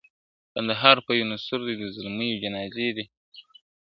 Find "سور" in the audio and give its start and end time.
1.45-1.59